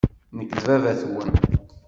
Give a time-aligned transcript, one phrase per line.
[0.37, 1.29] Nekk d baba-twen.